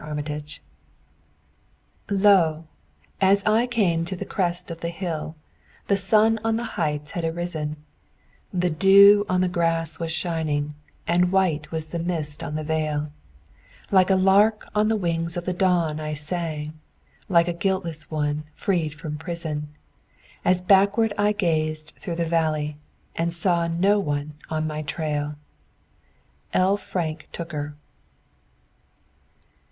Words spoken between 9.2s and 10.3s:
on the grass was